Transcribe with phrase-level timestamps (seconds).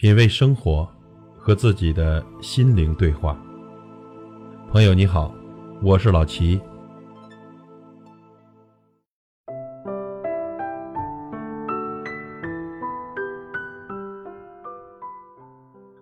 [0.00, 0.88] 品味生活，
[1.36, 3.38] 和自己的心灵对话。
[4.70, 5.30] 朋友你好，
[5.82, 6.58] 我是老齐。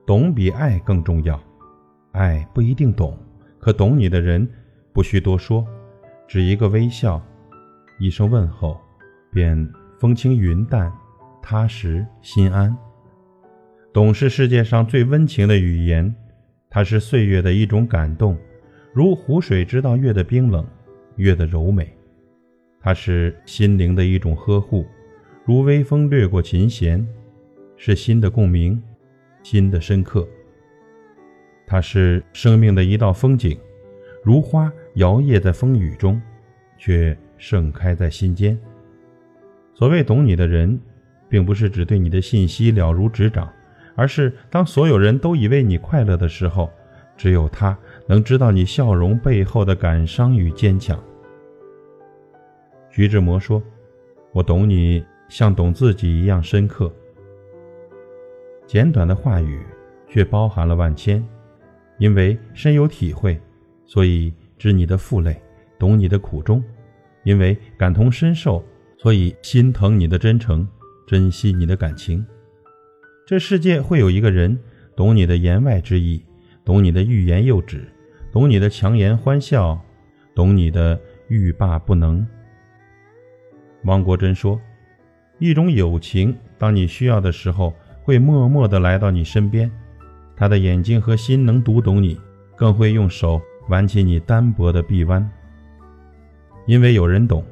[0.07, 1.37] 懂比爱更重要，
[2.13, 3.19] 爱不一定懂，
[3.59, 4.49] 可懂你的人
[4.93, 5.67] 不需多说，
[6.29, 7.21] 只一个微笑，
[7.99, 8.81] 一声问候，
[9.33, 9.69] 便
[9.99, 10.89] 风轻云淡，
[11.43, 12.73] 踏实心安。
[13.91, 16.15] 懂是世界上最温情的语言，
[16.69, 18.37] 它是岁月的一种感动，
[18.93, 20.65] 如湖水知道月的冰冷，
[21.17, 21.87] 月的柔美；
[22.81, 24.85] 它是心灵的一种呵护，
[25.45, 27.05] 如微风掠过琴弦，
[27.79, 28.81] 是心的共鸣，
[29.43, 30.29] 心的深刻。
[31.67, 33.59] 它是生命的一道风景，
[34.23, 36.21] 如花摇曳在风雨中，
[36.77, 38.57] 却盛开在心间。
[39.75, 40.79] 所谓懂你的人，
[41.27, 43.51] 并不是只对你的信息了如指掌。
[43.99, 46.71] 而是当所有人都以为你快乐的时候，
[47.17, 50.97] 只有他能知道你笑容背后的感伤与坚强。
[52.91, 53.61] 徐志摩说
[54.31, 56.93] ：“我懂你，像懂自己一样深刻。”
[58.69, 59.67] 简短的话语，
[60.09, 61.21] 却包含了万千。
[61.99, 63.37] 因为深有体会，
[63.85, 65.43] 所以知你的负累，
[65.77, 66.63] 懂你的苦衷；
[67.25, 68.65] 因为感同身受，
[68.97, 70.69] 所以心疼你的真诚，
[71.05, 72.25] 珍惜你的感情。
[73.29, 74.59] 这世界会有一个人
[74.97, 76.25] 懂你的言外之意，
[76.65, 77.87] 懂你的欲言又止，
[78.33, 79.79] 懂你的强颜欢笑，
[80.35, 80.99] 懂你的
[81.29, 82.27] 欲罢不能。
[83.85, 84.59] 汪国真说
[85.39, 89.71] ：“一种友情，当你需要的时候，会默默地来到你身边。
[90.35, 92.19] 他的眼睛和心能读懂你，
[92.57, 95.31] 更会用手挽起你单薄的臂弯。
[96.67, 97.45] 因为有人懂，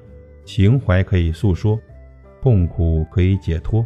[0.42, 1.78] 情怀可以诉说，
[2.40, 3.84] 痛苦可以解脱。”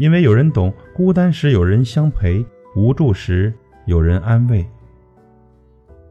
[0.00, 2.42] 因为有人懂，孤单时有人相陪，
[2.74, 3.52] 无助时
[3.84, 4.66] 有人安慰。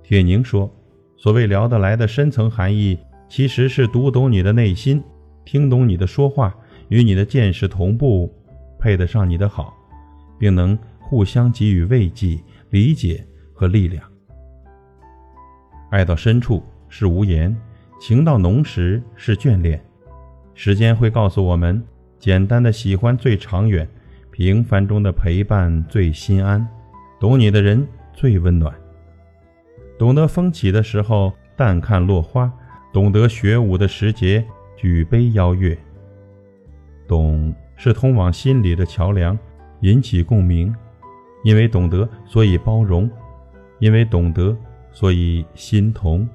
[0.03, 0.71] 铁凝说
[1.17, 5.03] ：“所谓聊得来的深层含义，其实是读懂你的内心，
[5.43, 6.55] 听懂你的说话，
[6.89, 8.31] 与你的见识同步，
[8.77, 9.73] 配得上你的好，
[10.37, 12.39] 并能互相给予慰藉、
[12.69, 14.07] 理解和力量。
[15.89, 17.57] 爱到深处是无言，
[17.99, 19.83] 情到浓时是眷恋。
[20.53, 21.83] 时间会告诉我们。”
[22.19, 23.87] 简单的喜欢最长远，
[24.29, 26.67] 平凡中的陪伴最心安，
[27.19, 28.73] 懂你的人最温暖。
[29.97, 32.51] 懂得风起的时候淡看落花，
[32.93, 35.77] 懂得雪舞的时节举杯邀月。
[37.07, 39.37] 懂是通往心里的桥梁，
[39.81, 40.73] 引起共鸣。
[41.41, 43.09] 因为懂得，所以包容；
[43.79, 44.53] 因为懂得，
[44.91, 46.27] 所以心同。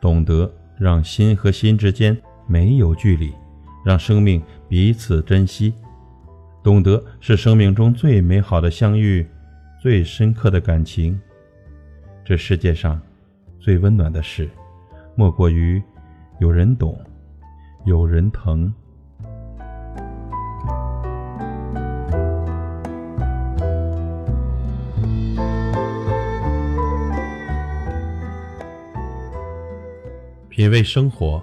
[0.00, 0.48] 懂得
[0.78, 2.16] 让心和心之间
[2.46, 3.32] 没有距离。
[3.84, 5.72] 让生命彼此珍惜，
[6.62, 9.26] 懂得是生命中最美好的相遇，
[9.80, 11.18] 最深刻的感情。
[12.24, 13.00] 这世界上
[13.58, 14.48] 最温暖的事，
[15.16, 15.82] 莫过于
[16.38, 16.98] 有人懂，
[17.86, 18.72] 有人疼。
[30.50, 31.42] 品味生活。